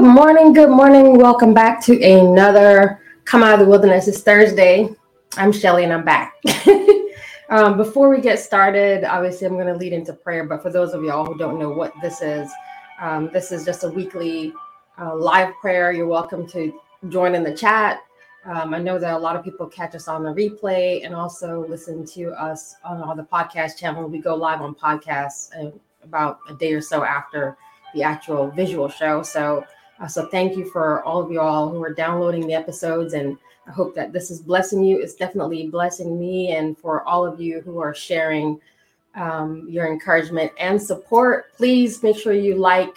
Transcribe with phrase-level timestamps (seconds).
[0.00, 1.18] Good morning, good morning.
[1.18, 4.08] Welcome back to another Come Out of the Wilderness.
[4.08, 4.88] It's Thursday.
[5.36, 6.36] I'm Shelly and I'm back.
[7.50, 10.44] um, before we get started, obviously, I'm going to lead into prayer.
[10.44, 12.50] But for those of y'all who don't know what this is,
[12.98, 14.54] um, this is just a weekly
[14.98, 15.92] uh, live prayer.
[15.92, 16.72] You're welcome to
[17.10, 18.00] join in the chat.
[18.46, 21.66] Um, I know that a lot of people catch us on the replay and also
[21.68, 24.08] listen to us on all the podcast channel.
[24.08, 27.58] We go live on podcasts uh, about a day or so after
[27.92, 29.22] the actual visual show.
[29.22, 29.62] So,
[30.00, 33.36] uh, so thank you for all of you all who are downloading the episodes, and
[33.66, 34.98] I hope that this is blessing you.
[34.98, 38.60] It's definitely blessing me, and for all of you who are sharing
[39.14, 42.96] um, your encouragement and support, please make sure you like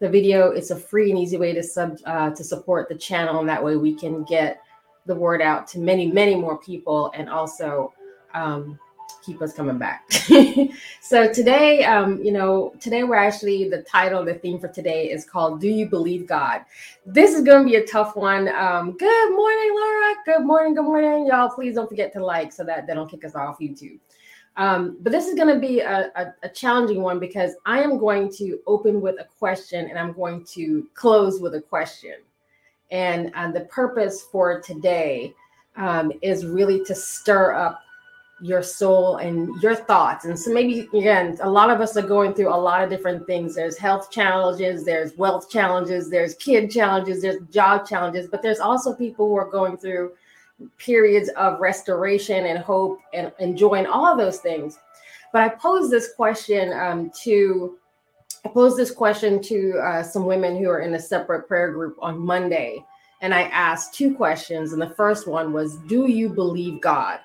[0.00, 0.50] the video.
[0.50, 3.64] It's a free and easy way to sub uh, to support the channel, and that
[3.64, 4.60] way we can get
[5.06, 7.92] the word out to many, many more people, and also
[8.34, 8.78] um,
[9.24, 10.10] keep us coming back.
[11.00, 15.24] so today, um, you know, today we're actually the title, the theme for today is
[15.24, 16.64] called "Do You Believe God?"
[17.04, 18.48] This is going to be a tough one.
[18.48, 20.14] Um, good morning, Laura.
[20.24, 20.74] Good morning.
[20.74, 21.50] Good morning, y'all.
[21.50, 23.98] Please don't forget to like so that they don't kick us off YouTube.
[24.56, 27.98] Um, but this is going to be a, a, a, challenging one because I am
[27.98, 32.16] going to open with a question and I'm going to close with a question.
[32.90, 35.34] And, and the purpose for today
[35.76, 37.80] um, is really to stir up
[38.42, 40.24] your soul and your thoughts.
[40.24, 43.24] And so maybe again, a lot of us are going through a lot of different
[43.24, 43.54] things.
[43.54, 48.94] There's health challenges, there's wealth challenges, there's kid challenges, there's job challenges, but there's also
[48.94, 50.12] people who are going through
[50.76, 54.76] periods of restoration and hope and enjoying all of those things.
[55.32, 57.78] But I posed this question um, to
[58.44, 61.96] I posed this question to uh, some women who are in a separate prayer group
[62.02, 62.84] on Monday,
[63.20, 64.72] and I asked two questions.
[64.72, 67.20] And the first one was, "Do you believe God?"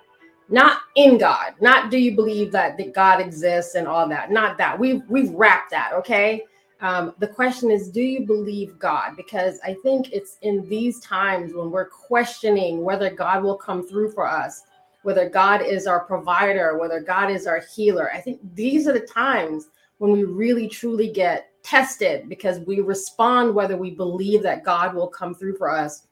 [0.50, 4.58] Not in God, not do you believe that, that God exists and all that, not
[4.58, 4.78] that.
[4.78, 6.44] We've we've wrapped that, okay?
[6.80, 9.16] Um, the question is, do you believe God?
[9.16, 14.12] Because I think it's in these times when we're questioning whether God will come through
[14.12, 14.62] for us,
[15.02, 18.12] whether God is our provider, whether God is our healer.
[18.14, 23.54] I think these are the times when we really truly get tested because we respond
[23.54, 26.07] whether we believe that God will come through for us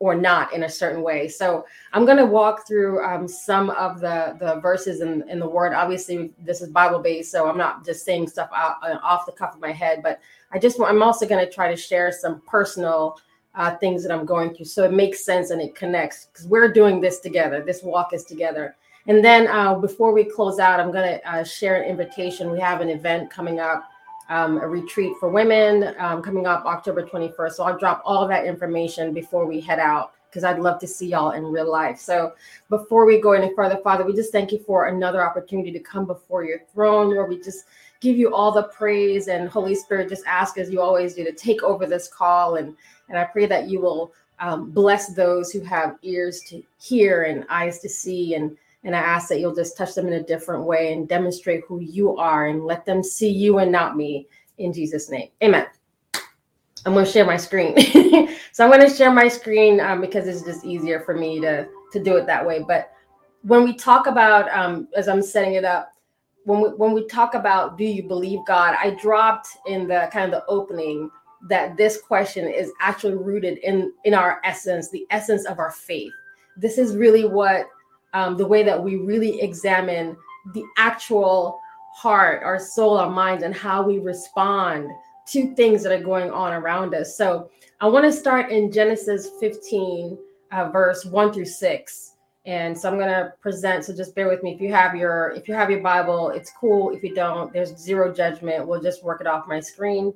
[0.00, 1.28] or not in a certain way.
[1.28, 5.48] So I'm going to walk through um, some of the the verses in, in the
[5.48, 5.74] Word.
[5.74, 9.32] Obviously, this is Bible based, so I'm not just saying stuff out, uh, off the
[9.32, 10.00] cuff of my head.
[10.02, 10.18] But
[10.50, 13.20] I just I'm also going to try to share some personal
[13.54, 16.72] uh, things that I'm going through, so it makes sense and it connects because we're
[16.72, 17.62] doing this together.
[17.62, 18.76] This walk is together.
[19.06, 22.50] And then uh, before we close out, I'm going to uh, share an invitation.
[22.50, 23.84] We have an event coming up
[24.30, 27.52] um, a retreat for women um, coming up October 21st.
[27.52, 31.08] So I'll drop all that information before we head out because I'd love to see
[31.08, 31.98] y'all in real life.
[31.98, 32.34] So
[32.68, 36.06] before we go any further, Father, we just thank you for another opportunity to come
[36.06, 37.64] before your throne, where we just
[38.00, 41.32] give you all the praise and Holy Spirit just ask as you always do to
[41.32, 42.74] take over this call and
[43.08, 47.44] and I pray that you will um, bless those who have ears to hear and
[47.50, 50.64] eyes to see and and I ask that you'll just touch them in a different
[50.64, 54.26] way and demonstrate who you are and let them see you and not me
[54.58, 55.28] in Jesus' name.
[55.42, 55.66] Amen.
[56.86, 57.76] I'm going to share my screen.
[58.52, 61.68] so I'm going to share my screen um, because it's just easier for me to,
[61.92, 62.64] to do it that way.
[62.66, 62.92] But
[63.42, 65.92] when we talk about, um, as I'm setting it up,
[66.44, 70.32] when we, when we talk about do you believe God, I dropped in the kind
[70.32, 71.10] of the opening
[71.48, 76.12] that this question is actually rooted in in our essence, the essence of our faith.
[76.56, 77.66] This is really what
[78.12, 80.16] um, the way that we really examine
[80.52, 81.60] the actual
[81.94, 84.88] heart, our soul, our minds, and how we respond
[85.26, 87.16] to things that are going on around us.
[87.16, 87.50] So
[87.80, 90.18] I want to start in Genesis 15,
[90.52, 92.12] uh, verse 1 through 6.
[92.46, 93.84] And so I'm going to present.
[93.84, 94.54] So just bear with me.
[94.54, 96.90] If you have your if you have your Bible, it's cool.
[96.90, 98.66] If you don't, there's zero judgment.
[98.66, 100.14] We'll just work it off my screen.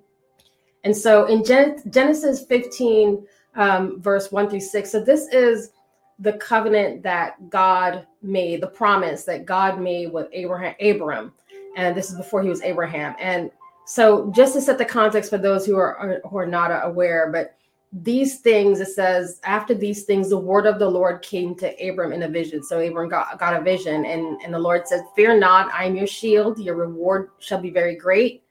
[0.85, 3.27] And so in Gen- Genesis 15,
[3.57, 4.91] um, verse 1 through 6.
[4.91, 5.71] So this is
[6.19, 11.33] the covenant that God made, the promise that God made with Abraham, Abram,
[11.77, 13.15] and this is before he was Abraham.
[13.19, 13.51] And
[13.87, 17.57] so, just to set the context for those who are who are not aware, but
[18.03, 22.13] these things it says after these things the word of the lord came to abram
[22.13, 22.61] in a vision.
[22.63, 25.95] So abram got, got a vision and and the lord said fear not i am
[25.95, 26.59] your shield.
[26.59, 28.43] Your reward shall be very great.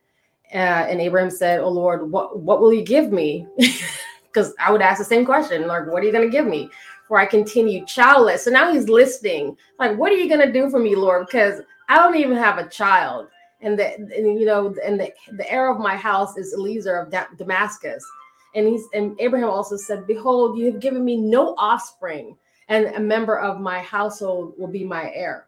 [0.54, 3.48] Uh, and abram said oh lord what what will you give me?
[4.24, 6.68] Because i would ask the same question like what are you going to give me
[7.08, 8.44] for I continue childless.
[8.44, 9.58] So now he's listening.
[9.80, 11.26] Like, what are you going to do for me, Lord?
[11.28, 13.28] Because I don't even have a child.
[13.62, 17.38] And the, and, you know, and the, the heir of my house is Eliezer of
[17.38, 18.06] Damascus.
[18.56, 23.00] And he's and Abraham also said, Behold, you have given me no offspring, and a
[23.00, 25.48] member of my household will be my heir.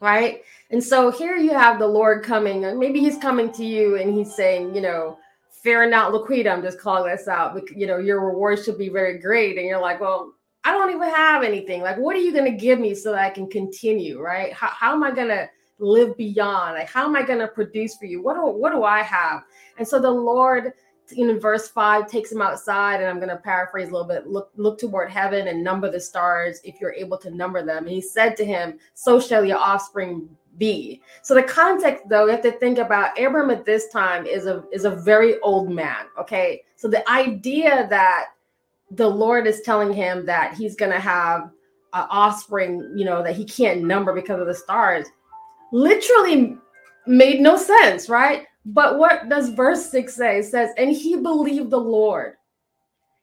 [0.00, 0.42] Right.
[0.70, 4.12] And so here you have the Lord coming, and maybe he's coming to you and
[4.16, 5.18] he's saying, you know,
[5.62, 6.52] fear not, Laquita.
[6.52, 7.60] I'm just calling this out.
[7.74, 9.58] You know, your reward should be very great.
[9.58, 11.82] And you're like, well, I don't even have anything.
[11.82, 14.20] Like, what are you going to give me so that I can continue?
[14.20, 14.52] Right?
[14.52, 15.48] How, how am I going to
[15.78, 16.74] live beyond?
[16.74, 18.22] Like, how am I going to produce for you?
[18.22, 19.42] What do, what do I have?
[19.78, 20.72] And so the Lord,
[21.16, 24.26] in verse five, takes him outside, and I'm going to paraphrase a little bit.
[24.26, 27.84] Look, look toward heaven and number the stars if you're able to number them.
[27.84, 32.30] And he said to him, "So shall your offspring be." So the context, though, you
[32.30, 36.06] have to think about Abram at this time is a is a very old man.
[36.18, 38.26] Okay, so the idea that
[38.94, 41.50] the Lord is telling him that he's going to have
[41.94, 45.06] an offspring, you know, that he can't number because of the stars,
[45.72, 46.56] literally
[47.06, 48.46] made no sense, right?
[48.64, 50.38] But what does verse 6 say?
[50.38, 52.34] It says, and he believed the Lord.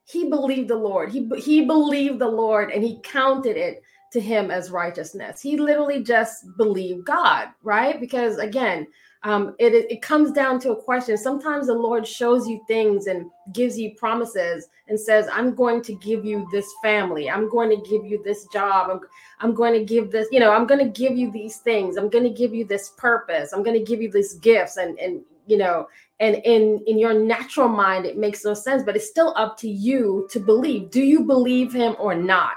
[0.05, 1.11] He believed the Lord.
[1.11, 5.41] He, he believed the Lord and he counted it to him as righteousness.
[5.41, 7.99] He literally just believed God, right?
[7.99, 8.87] Because again,
[9.23, 11.17] um, it, it comes down to a question.
[11.17, 15.95] Sometimes the Lord shows you things and gives you promises and says, I'm going to
[15.95, 17.29] give you this family.
[17.29, 18.89] I'm going to give you this job.
[18.89, 19.01] I'm,
[19.41, 21.97] I'm going to give this, you know, I'm going to give you these things.
[21.97, 23.51] I'm going to give you this purpose.
[23.51, 24.77] I'm going to give you these gifts.
[24.77, 25.89] And, and, you know,
[26.21, 29.69] and in, in your natural mind, it makes no sense, but it's still up to
[29.69, 30.91] you to believe.
[30.91, 32.53] Do you believe him or not?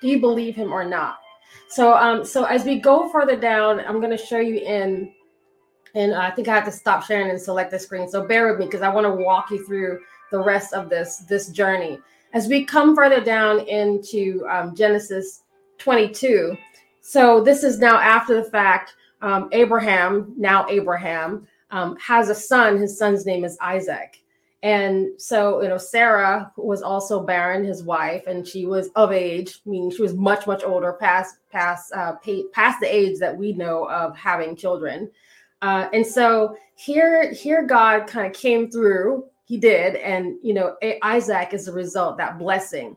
[0.00, 1.18] Do you believe him or not?
[1.68, 5.12] So, um, so as we go further down, I'm going to show you in
[5.94, 8.08] and I think I have to stop sharing and select the screen.
[8.08, 10.00] So bear with me because I want to walk you through
[10.30, 11.98] the rest of this this journey.
[12.32, 15.42] As we come further down into um, Genesis
[15.78, 16.56] 22,
[17.00, 18.94] so this is now after the fact.
[19.22, 22.78] Um, Abraham, now Abraham, um, has a son.
[22.78, 24.22] His son's name is Isaac.
[24.62, 29.60] And so, you know, Sarah was also barren, his wife, and she was of age,
[29.64, 32.16] meaning she was much, much older, past past uh,
[32.52, 35.10] past the age that we know of having children.
[35.62, 39.24] Uh, and so here, here God kind of came through.
[39.46, 42.96] He did, and you know, Isaac is the result, that blessing.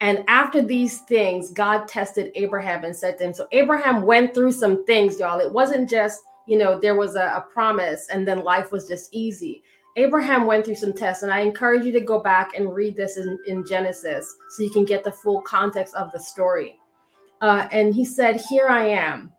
[0.00, 4.52] And after these things, God tested Abraham and said to him, So Abraham went through
[4.52, 5.40] some things, y'all.
[5.40, 9.12] It wasn't just, you know, there was a, a promise and then life was just
[9.12, 9.62] easy.
[9.96, 13.16] Abraham went through some tests, and I encourage you to go back and read this
[13.16, 16.76] in, in Genesis so you can get the full context of the story.
[17.40, 19.32] Uh, and he said, Here I am.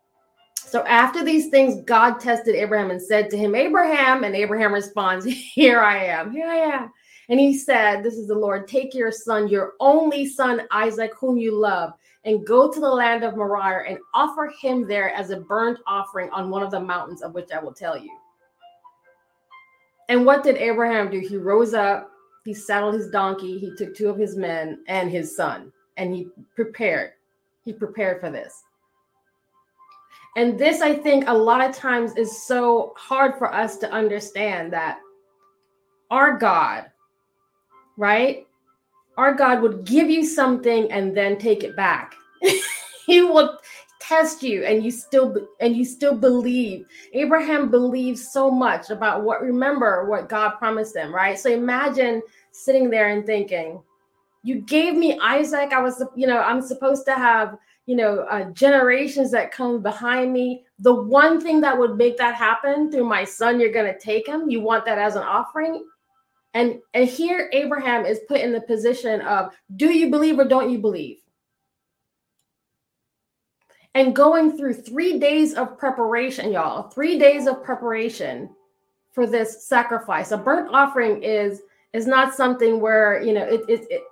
[0.55, 5.25] So after these things, God tested Abraham and said to him, Abraham, and Abraham responds,
[5.53, 6.91] Here I am, here I am.
[7.29, 11.37] And he said, This is the Lord, take your son, your only son, Isaac, whom
[11.37, 11.93] you love,
[12.25, 16.29] and go to the land of Moriah and offer him there as a burnt offering
[16.31, 18.11] on one of the mountains of which I will tell you.
[20.09, 21.19] And what did Abraham do?
[21.19, 22.11] He rose up,
[22.43, 26.27] he saddled his donkey, he took two of his men and his son, and he
[26.55, 27.11] prepared.
[27.63, 28.63] He prepared for this.
[30.35, 34.73] And this, I think, a lot of times is so hard for us to understand
[34.73, 34.99] that
[36.09, 36.85] our God,
[37.97, 38.47] right?
[39.17, 42.15] Our God would give you something and then take it back.
[43.05, 43.59] he will
[44.09, 46.85] test you and you still and you still believe.
[47.13, 51.37] Abraham believes so much about what remember what God promised him, right?
[51.37, 52.21] So imagine
[52.51, 53.81] sitting there and thinking,
[54.43, 55.71] you gave me Isaac.
[55.71, 57.57] I was, you know, I'm supposed to have
[57.89, 60.63] you know, uh, generations that come behind me.
[60.77, 64.27] The one thing that would make that happen through my son, you're going to take
[64.27, 64.47] him.
[64.47, 65.83] You want that as an offering.
[66.53, 70.69] And, and here Abraham is put in the position of do you believe or don't
[70.69, 71.17] you believe?
[73.95, 78.49] And going through three days of preparation, y'all, three days of preparation
[79.11, 80.31] for this sacrifice.
[80.31, 81.61] A burnt offering is
[81.93, 84.03] is not something where you know it, it, it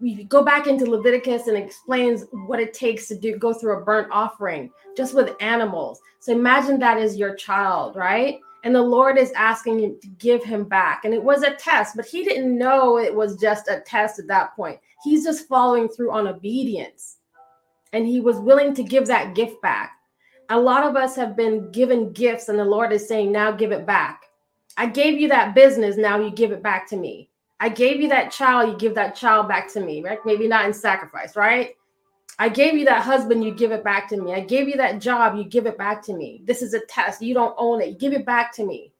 [0.00, 3.84] we go back into Leviticus and explains what it takes to do go through a
[3.84, 6.00] burnt offering just with animals.
[6.20, 8.40] So imagine that is your child, right?
[8.64, 11.04] And the Lord is asking you to give him back.
[11.04, 14.26] And it was a test, but he didn't know it was just a test at
[14.26, 14.78] that point.
[15.02, 17.16] He's just following through on obedience.
[17.92, 19.92] And he was willing to give that gift back.
[20.48, 23.72] A lot of us have been given gifts, and the Lord is saying, Now give
[23.72, 24.22] it back.
[24.76, 27.30] I gave you that business, now you give it back to me.
[27.60, 30.18] I gave you that child, you give that child back to me, right?
[30.24, 31.74] Maybe not in sacrifice, right?
[32.38, 34.32] I gave you that husband, you give it back to me.
[34.32, 36.40] I gave you that job, you give it back to me.
[36.46, 37.20] This is a test.
[37.20, 37.98] You don't own it.
[38.00, 38.94] Give it back to me.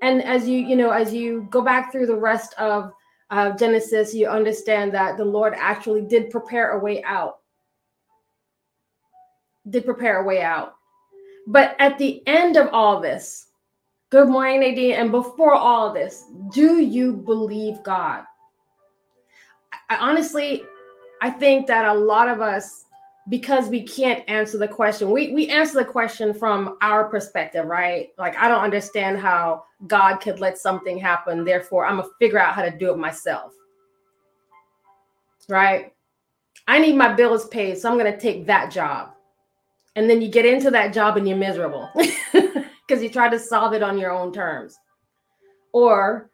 [0.00, 2.92] And as you, you know, as you go back through the rest of
[3.28, 7.39] uh, Genesis, you understand that the Lord actually did prepare a way out.
[9.68, 10.76] Did prepare a way out.
[11.46, 13.50] But at the end of all this,
[14.10, 14.94] Good morning, Nadine.
[14.94, 18.24] And before all this, do you believe God?
[19.88, 20.64] I, honestly,
[21.22, 22.86] I think that a lot of us
[23.28, 25.12] because we can't answer the question.
[25.12, 28.08] We we answer the question from our perspective, right?
[28.18, 31.44] Like I don't understand how God could let something happen.
[31.44, 33.52] Therefore, I'm gonna figure out how to do it myself.
[35.48, 35.92] Right?
[36.66, 39.12] I need my bills paid, so I'm gonna take that job.
[39.96, 41.90] And then you get into that job and you're miserable
[42.32, 44.76] because you try to solve it on your own terms.
[45.72, 46.30] Or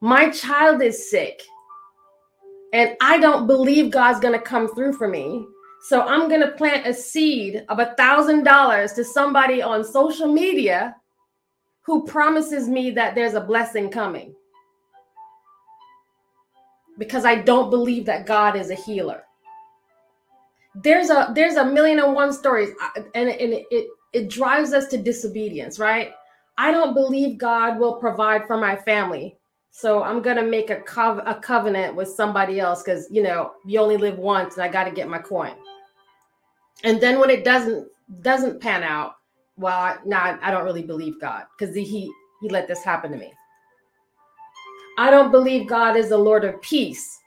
[0.00, 1.40] my child is sick
[2.72, 5.46] and I don't believe God's gonna come through for me
[5.80, 10.26] so I'm going to plant a seed of a thousand dollars to somebody on social
[10.26, 10.96] media
[11.82, 14.34] who promises me that there's a blessing coming.
[16.98, 19.22] Because I don't believe that God is a healer.
[20.82, 24.86] There's a there's a million and one stories uh, and, and it, it, drives us
[24.88, 26.12] to disobedience, right?
[26.56, 29.36] I don't believe God will provide for my family.
[29.70, 33.80] So I'm gonna make a, cov- a covenant with somebody else because you know you
[33.80, 35.54] only live once, and I got to get my coin
[36.84, 37.88] and then when it doesn't
[38.22, 39.16] doesn't pan out
[39.56, 43.32] well now i don't really believe god because he he let this happen to me
[44.96, 47.18] i don't believe god is the lord of peace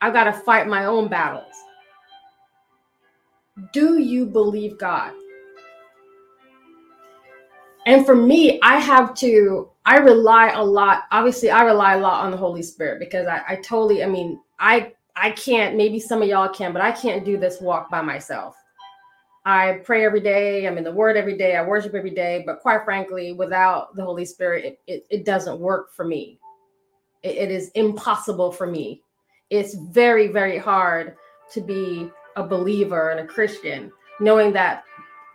[0.00, 1.51] i've got to fight my own battles
[3.72, 5.12] do you believe god
[7.86, 12.24] and for me i have to i rely a lot obviously i rely a lot
[12.24, 16.22] on the holy spirit because i, I totally i mean i i can't maybe some
[16.22, 18.56] of y'all can but i can't do this walk by myself
[19.44, 20.66] I pray every day.
[20.66, 21.56] I'm in the Word every day.
[21.56, 22.44] I worship every day.
[22.46, 26.38] But quite frankly, without the Holy Spirit, it, it, it doesn't work for me.
[27.22, 29.02] It, it is impossible for me.
[29.50, 31.16] It's very, very hard
[31.52, 34.84] to be a believer and a Christian, knowing that,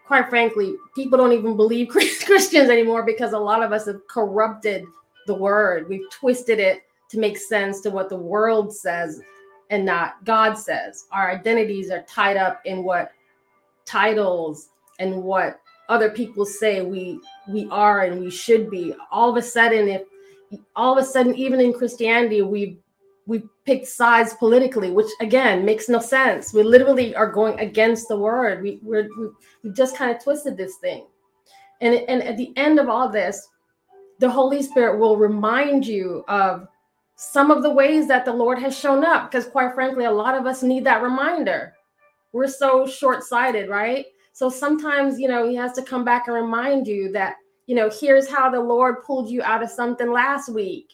[0.05, 4.85] quite frankly, people don't even believe Christians anymore because a lot of us have corrupted
[5.25, 5.89] the Word.
[5.89, 9.21] We've twisted it to make sense to what the world says
[9.69, 11.05] and not God says.
[11.11, 13.11] Our identities are tied up in what
[13.85, 19.37] titles and what other people say we we are and we should be all of
[19.37, 20.01] a sudden if
[20.75, 22.77] all of a sudden even in christianity we
[23.27, 26.53] we picked sides politically which again makes no sense.
[26.53, 28.63] We literally are going against the word.
[28.63, 29.07] We we,
[29.63, 31.05] we just kind of twisted this thing.
[31.81, 33.47] And and at the end of all this
[34.19, 36.67] the holy spirit will remind you of
[37.15, 40.35] some of the ways that the lord has shown up because quite frankly a lot
[40.35, 41.73] of us need that reminder.
[42.31, 44.05] We're so short-sighted right?
[44.31, 47.89] So sometimes you know he has to come back and remind you that you know
[47.89, 50.93] here's how the lord pulled you out of something last week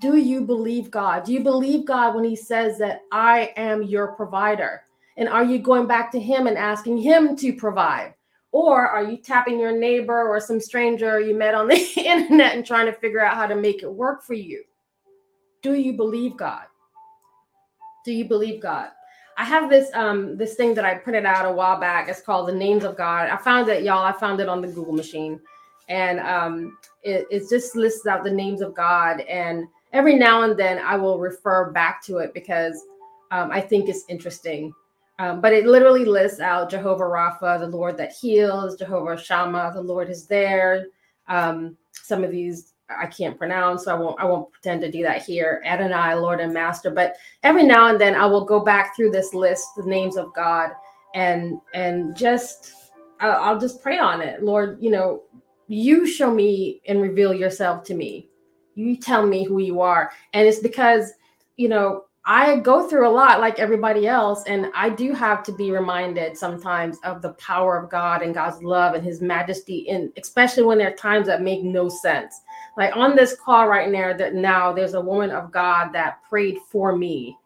[0.00, 4.08] do you believe god do you believe god when he says that i am your
[4.08, 4.82] provider
[5.16, 8.14] and are you going back to him and asking him to provide
[8.50, 12.66] or are you tapping your neighbor or some stranger you met on the internet and
[12.66, 14.64] trying to figure out how to make it work for you
[15.62, 16.64] do you believe god
[18.04, 18.90] do you believe god
[19.36, 22.08] I have this um this thing that I printed out a while back.
[22.08, 23.28] It's called the Names of God.
[23.30, 24.04] I found it, y'all.
[24.04, 25.40] I found it on the Google machine,
[25.88, 29.20] and um, it, it just lists out the names of God.
[29.22, 32.84] And every now and then, I will refer back to it because
[33.30, 34.74] um, I think it's interesting.
[35.20, 39.80] Um, but it literally lists out Jehovah Rapha, the Lord that heals, Jehovah Shammah, the
[39.80, 40.86] Lord is there.
[41.28, 45.02] Um, some of these I can't pronounce, so I won't I won't pretend to do
[45.04, 45.62] that here.
[45.64, 46.90] Adonai, Lord and Master.
[46.90, 50.34] But every now and then I will go back through this list, the names of
[50.34, 50.72] God,
[51.14, 52.74] and and just
[53.20, 54.42] I'll just pray on it.
[54.42, 55.22] Lord, you know,
[55.68, 58.28] you show me and reveal yourself to me.
[58.74, 60.10] You tell me who you are.
[60.32, 61.12] And it's because,
[61.56, 65.52] you know, I go through a lot like everybody else, and I do have to
[65.52, 70.10] be reminded sometimes of the power of God and God's love and His majesty, and
[70.16, 72.40] especially when there are times that make no sense.
[72.78, 76.56] Like on this call right now, that now there's a woman of God that prayed
[76.72, 77.36] for me,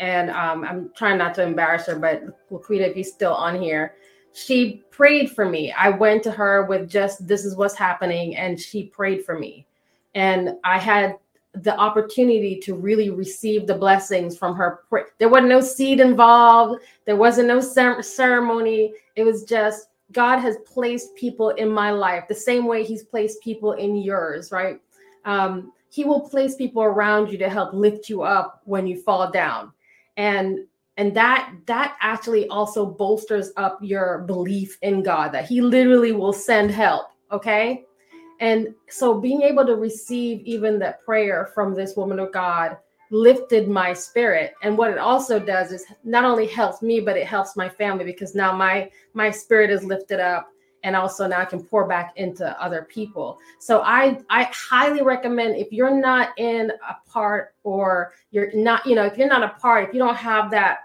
[0.00, 3.94] and um, I'm trying not to embarrass her, but Laquita, if you're still on here,
[4.32, 5.70] she prayed for me.
[5.70, 9.68] I went to her with just this is what's happening, and she prayed for me,
[10.14, 11.16] and I had
[11.52, 14.80] the opportunity to really receive the blessings from her.
[15.18, 16.82] There wasn't no seed involved.
[17.04, 18.92] There wasn't no ceremony.
[19.14, 23.40] It was just God has placed people in my life the same way He's placed
[23.42, 24.80] people in yours, right?
[25.24, 29.30] Um, he will place people around you to help lift you up when you fall
[29.30, 29.72] down,
[30.16, 30.66] and
[30.96, 36.32] and that that actually also bolsters up your belief in God that He literally will
[36.32, 37.06] send help.
[37.30, 37.84] Okay,
[38.40, 42.76] and so being able to receive even that prayer from this woman of God
[43.10, 44.54] lifted my spirit.
[44.62, 48.04] And what it also does is not only helps me, but it helps my family
[48.04, 50.48] because now my my spirit is lifted up
[50.82, 53.38] and also now I can pour back into other people.
[53.58, 58.94] So I I highly recommend if you're not in a part or you're not, you
[58.94, 60.80] know, if you're not a part, if you don't have that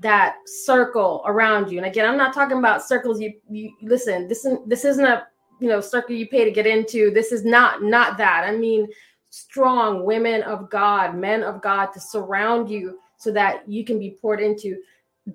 [0.00, 1.78] that circle around you.
[1.78, 5.26] And again, I'm not talking about circles you you listen, this isn't this isn't a
[5.64, 7.10] you know circle you pay to get into.
[7.10, 8.44] This is not not that.
[8.46, 8.86] I mean
[9.30, 14.18] strong women of God, men of God to surround you so that you can be
[14.20, 14.76] poured into.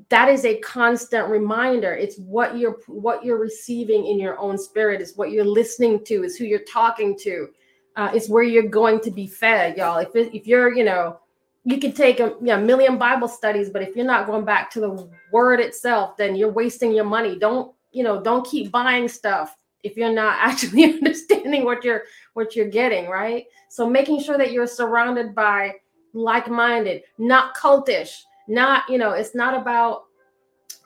[0.10, 1.96] That is a constant reminder.
[1.96, 5.02] It's what you're what you're receiving in your own spirit.
[5.02, 6.24] Is what you're listening to.
[6.24, 7.48] Is who you're talking to.
[7.96, 9.98] Uh, it's where you're going to be fed, y'all.
[9.98, 11.20] If it, if you're you know
[11.66, 14.70] you can take a you know, million Bible studies, but if you're not going back
[14.72, 17.38] to the word itself, then you're wasting your money.
[17.38, 22.56] Don't, you know, don't keep buying stuff if you're not actually understanding what you're what
[22.56, 23.46] you're getting, right?
[23.70, 25.76] So making sure that you're surrounded by
[26.14, 30.06] like-minded, not cultish, not, you know, it's not about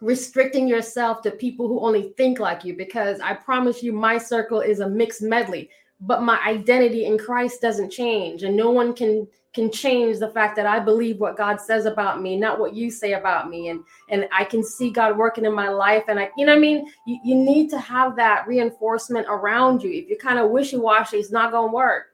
[0.01, 4.59] restricting yourself to people who only think like you because I promise you my circle
[4.59, 5.69] is a mixed medley,
[6.05, 10.55] but my identity in Christ doesn't change and no one can can change the fact
[10.55, 13.69] that I believe what God says about me, not what you say about me.
[13.69, 16.05] And and I can see God working in my life.
[16.07, 16.91] And I, you know I mean?
[17.05, 19.91] You, you need to have that reinforcement around you.
[19.91, 22.07] If you're kind of wishy-washy, it's not gonna work.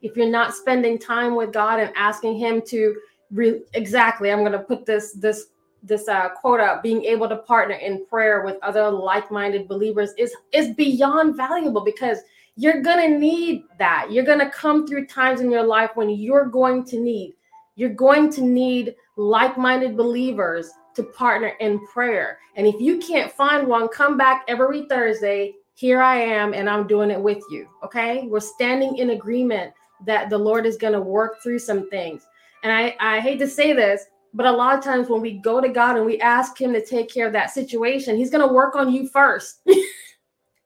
[0.00, 2.96] If you're not spending time with God and asking Him to
[3.30, 5.46] re- exactly, I'm gonna put this this
[5.82, 10.34] this uh, quote out being able to partner in prayer with other like-minded believers is
[10.52, 12.20] is beyond valuable because
[12.56, 14.12] you're going to need that.
[14.12, 17.34] You're going to come through times in your life when you're going to need,
[17.76, 22.38] you're going to need like minded believers to partner in prayer.
[22.56, 25.54] And if you can't find one, come back every Thursday.
[25.74, 27.68] Here I am, and I'm doing it with you.
[27.84, 28.28] Okay.
[28.28, 29.72] We're standing in agreement
[30.06, 32.24] that the Lord is going to work through some things.
[32.62, 35.60] And I, I hate to say this, but a lot of times when we go
[35.60, 38.52] to God and we ask Him to take care of that situation, He's going to
[38.52, 39.60] work on you first.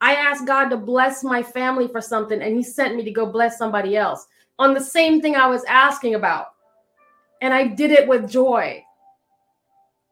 [0.00, 3.26] I asked God to bless my family for something, and He sent me to go
[3.26, 4.26] bless somebody else
[4.58, 6.48] on the same thing I was asking about.
[7.40, 8.82] And I did it with joy.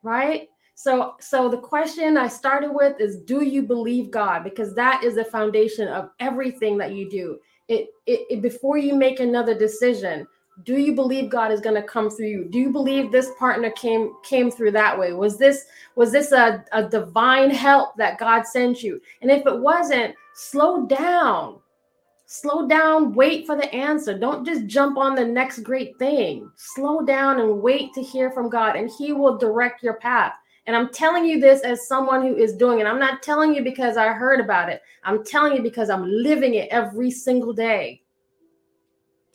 [0.02, 0.48] Right?
[0.74, 4.44] So, so the question I started with is do you believe God?
[4.44, 7.38] Because that is the foundation of everything that you do.
[7.68, 10.26] It, it, it before you make another decision,
[10.62, 12.44] do you believe god is going to come through you?
[12.44, 15.12] Do you believe this partner came came through that way?
[15.12, 15.66] Was this
[15.96, 19.00] was this a, a divine help that god sent you?
[19.20, 21.58] And if it wasn't slow down.
[22.28, 24.18] Slow down wait for the answer.
[24.18, 26.50] Don't just jump on the next great thing.
[26.56, 30.32] Slow down and wait to hear from god and he will direct your path.
[30.66, 32.86] And i'm telling you this as someone who is doing it.
[32.86, 34.80] I'm not telling you because i heard about it.
[35.04, 38.00] I'm telling you because i'm living it every single day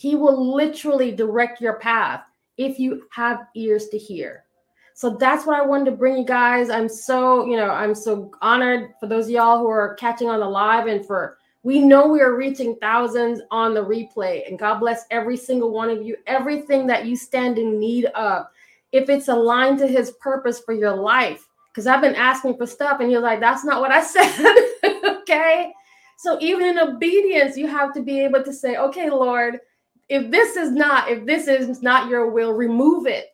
[0.02, 2.24] he will literally direct your path
[2.58, 4.46] if you have ears to hear.
[4.96, 6.72] So that's what I wanted to bring you guys.
[6.72, 10.40] I'm so, you know, I'm so honored for those of y'all who are catching on
[10.40, 14.50] the live and for we know we are reaching thousands on the replay.
[14.50, 18.48] And God bless every single one of you, everything that you stand in need of.
[18.92, 23.02] If it's aligned to his purpose for your life, because I've been asking for stuff
[23.02, 24.56] and you're like, that's not what I said.
[25.06, 25.72] okay.
[26.18, 29.60] So even in obedience, you have to be able to say, okay, Lord,
[30.12, 33.28] if this is not if this is not your will remove it.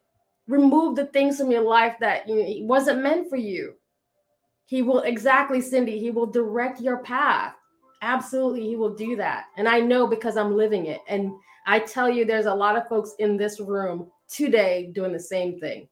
[0.47, 3.73] Remove the things from your life that you wasn't meant for you.
[4.65, 7.55] He will exactly cindy he will direct your path.
[8.03, 9.45] Absolutely he will do that.
[9.57, 11.01] And i know because i'm living it.
[11.07, 11.31] And
[11.65, 15.59] i tell you there's a lot of folks in this room today doing the same
[15.59, 15.87] thing.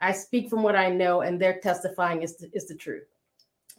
[0.00, 3.02] I speak from what i know and they're testifying is, is the truth.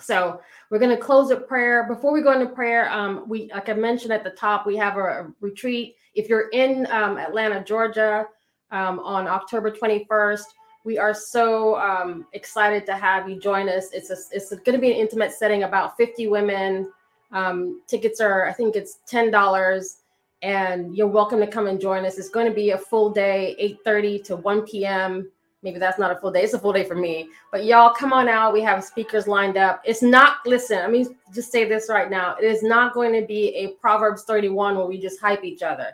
[0.01, 1.85] So we're going to close with prayer.
[1.87, 4.97] Before we go into prayer, um, we like I mentioned at the top, we have
[4.97, 5.95] a, a retreat.
[6.13, 8.25] If you're in um, Atlanta, Georgia,
[8.71, 10.43] um, on October 21st,
[10.83, 13.91] we are so um, excited to have you join us.
[13.93, 16.91] It's a, it's going to be an intimate setting, about 50 women.
[17.31, 19.97] Um, tickets are, I think it's ten dollars,
[20.41, 22.17] and you're welcome to come and join us.
[22.17, 25.31] It's going to be a full day, 8:30 to 1 p.m
[25.63, 26.43] maybe that's not a full day.
[26.43, 27.29] It's a full day for me.
[27.51, 28.53] But y'all, come on out.
[28.53, 29.81] We have speakers lined up.
[29.85, 32.35] It's not, listen, I mean, just say this right now.
[32.35, 35.91] It is not going to be a Proverbs 31 where we just hype each other.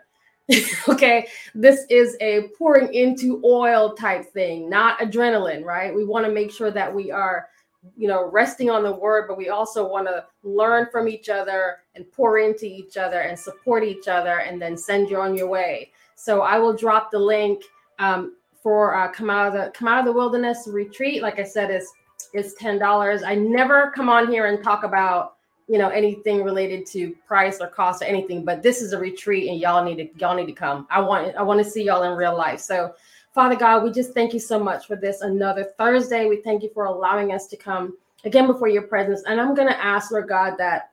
[0.87, 1.27] okay.
[1.53, 5.93] This is a pouring into oil type thing, not adrenaline, right?
[5.93, 7.47] We want to make sure that we are,
[7.95, 11.77] you know, resting on the word, but we also want to learn from each other
[11.95, 15.47] and pour into each other and support each other and then send you on your
[15.47, 15.91] way.
[16.15, 17.63] So I will drop the link.
[17.99, 18.33] Um,
[18.67, 21.21] for uh, come out of the come out of the wilderness retreat.
[21.21, 21.89] Like I said, is
[22.33, 23.23] is ten dollars.
[23.23, 25.36] I never come on here and talk about
[25.67, 29.49] you know anything related to price or cost or anything, but this is a retreat
[29.49, 30.87] and y'all need to y'all need to come.
[30.89, 32.59] I want I want to see y'all in real life.
[32.59, 32.93] So
[33.33, 36.25] Father God, we just thank you so much for this another Thursday.
[36.25, 39.23] We thank you for allowing us to come again before your presence.
[39.27, 40.89] And I'm going to ask, Lord God, that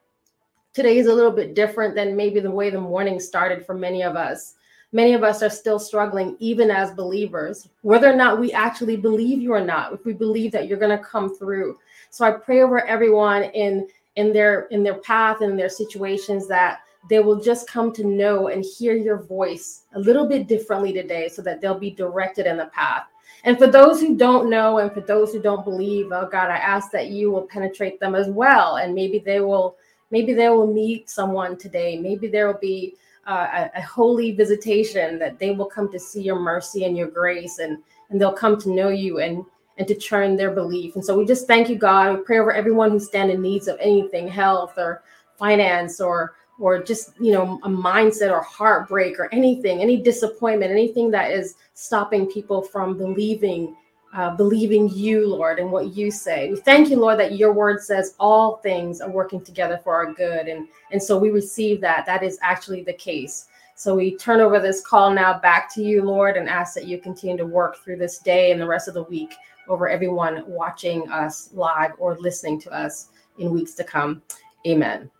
[0.75, 4.03] today is a little bit different than maybe the way the morning started for many
[4.03, 4.57] of us
[4.95, 9.43] many of us are still struggling, even as believers, whether or not we actually believe
[9.43, 11.77] you or not, if we believe that you're going to come through.
[12.11, 16.81] So I pray over everyone in in their in their path and their situations that
[17.09, 21.29] they will just come to know and hear your voice a little bit differently today
[21.29, 23.05] so that they'll be directed in the path.
[23.45, 26.57] And for those who don't know and for those who don't believe, oh God, I
[26.57, 28.77] ask that you will penetrate them as well.
[28.77, 29.77] And maybe they will,
[30.11, 31.99] maybe they will meet someone today.
[31.99, 32.95] Maybe there will be
[33.27, 37.09] uh, a, a, holy visitation that they will come to see your mercy and your
[37.09, 37.79] grace and
[38.11, 39.45] and they'll come to know you and
[39.79, 40.95] and to turn their belief.
[40.95, 42.17] And so we just thank you, God.
[42.17, 45.03] We pray over everyone who stand in needs of anything, health or
[45.37, 51.11] finance or or just you know a mindset or heartbreak or anything any disappointment anything
[51.11, 53.75] that is stopping people from believing
[54.15, 56.49] uh, believing you lord and what you say.
[56.49, 60.13] We thank you lord that your word says all things are working together for our
[60.13, 60.47] good.
[60.47, 62.07] And and so we receive that.
[62.07, 63.47] That is actually the case.
[63.75, 66.99] So we turn over this call now back to you lord and ask that you
[66.99, 69.35] continue to work through this day and the rest of the week
[69.69, 74.23] over everyone watching us live or listening to us in weeks to come
[74.67, 75.11] amen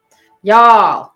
[0.43, 1.15] y'all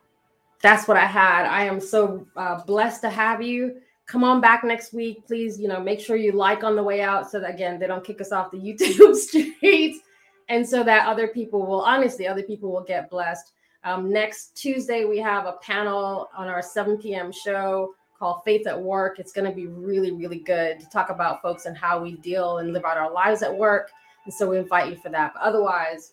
[0.60, 1.46] that's what I had.
[1.46, 3.80] I am so uh, blessed to have you.
[4.06, 5.60] Come on back next week, please.
[5.60, 8.04] You know, make sure you like on the way out so that again they don't
[8.04, 10.00] kick us off the YouTube streets,
[10.48, 13.52] and so that other people will honestly, other people will get blessed.
[13.84, 17.30] Um, next Tuesday we have a panel on our 7 p.m.
[17.30, 19.18] show called Faith at Work.
[19.18, 22.58] It's going to be really, really good to talk about folks and how we deal
[22.58, 23.90] and live out our lives at work.
[24.24, 25.34] And so we invite you for that.
[25.34, 26.12] But otherwise,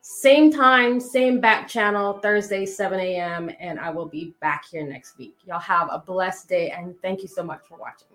[0.00, 3.50] same time, same back channel, Thursday, 7 a.m.
[3.58, 5.36] And I will be back here next week.
[5.46, 8.08] Y'all have a blessed day and thank you so much for watching.